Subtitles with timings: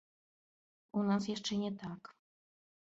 [1.01, 2.13] У нас яшчэ не так.